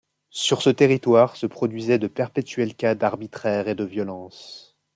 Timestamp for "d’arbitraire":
2.95-3.67